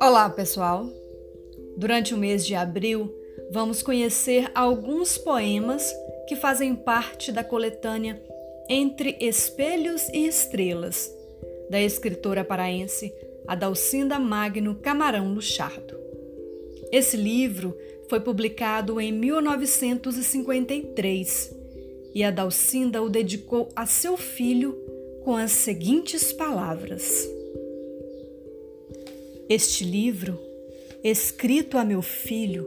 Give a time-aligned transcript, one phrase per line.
[0.00, 0.88] Olá, pessoal!
[1.76, 3.12] Durante o mês de abril,
[3.50, 5.94] vamos conhecer alguns poemas
[6.26, 8.18] que fazem parte da coletânea
[8.68, 11.14] Entre Espelhos e Estrelas,
[11.70, 13.14] da escritora paraense
[13.46, 15.96] Adalcinda Magno Camarão Luchardo.
[16.90, 17.76] Esse livro
[18.08, 21.57] foi publicado em 1953
[22.14, 24.72] e Adalcinda o dedicou a seu filho
[25.24, 27.28] com as seguintes palavras:
[29.48, 30.38] Este livro,
[31.02, 32.66] escrito a meu filho,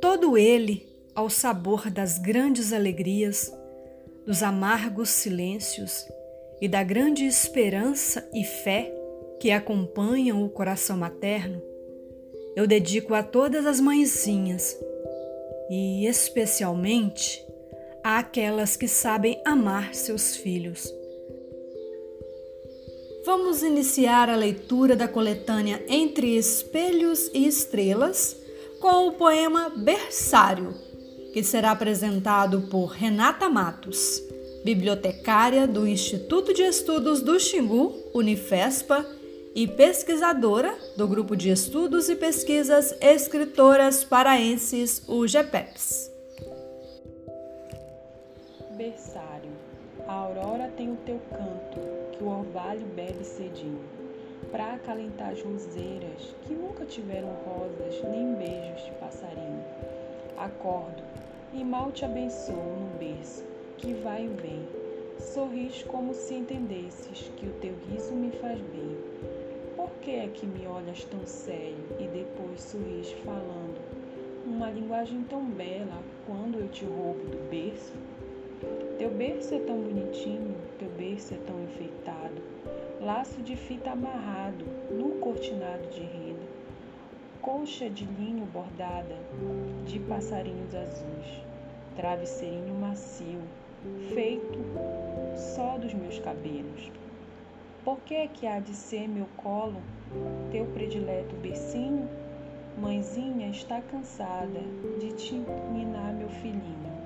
[0.00, 3.52] todo ele ao sabor das grandes alegrias,
[4.26, 6.06] dos amargos silêncios
[6.60, 8.92] e da grande esperança e fé
[9.40, 11.60] que acompanham o coração materno,
[12.54, 14.78] eu dedico a todas as mãezinhas
[15.70, 17.44] e, especialmente,
[18.04, 20.92] àquelas que sabem amar seus filhos.
[23.24, 28.36] Vamos iniciar a leitura da coletânea Entre Espelhos e Estrelas
[28.80, 30.74] com o poema Berçário,
[31.32, 34.20] que será apresentado por Renata Matos,
[34.64, 39.06] bibliotecária do Instituto de Estudos do Xingu, Unifespa,
[39.54, 46.11] e pesquisadora do Grupo de Estudos e Pesquisas Escritoras Paraenses, UGPEPS.
[50.08, 51.78] A aurora tem o teu canto,
[52.12, 53.80] que o orvalho bebe cedinho,
[54.50, 59.64] para acalentar as roseiras que nunca tiveram rosas nem beijos de passarinho.
[60.36, 61.02] Acordo
[61.52, 63.44] e mal te abençoo no berço,
[63.78, 64.66] que vai e vem.
[65.18, 68.96] Sorris como se entendesses que o teu riso me faz bem
[69.76, 73.80] por que é que me olhas tão sério e depois sorris falando
[74.44, 78.11] uma linguagem tão bela quando eu te roubo do berço?
[78.98, 82.40] Teu berço é tão bonitinho, teu berço é tão enfeitado,
[83.00, 86.46] laço de fita amarrado no cortinado de renda,
[87.40, 89.16] colcha de linho bordada
[89.84, 91.42] de passarinhos azuis,
[91.96, 93.40] travesseirinho macio,
[94.14, 94.58] feito
[95.36, 96.90] só dos meus cabelos.
[97.84, 99.82] Por que é que há de ser meu colo
[100.52, 102.08] teu predileto bercinho?
[102.78, 104.60] Mãezinha está cansada
[105.00, 105.34] de te
[105.72, 107.01] ninar meu filhinho.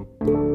[0.00, 0.49] Thank you.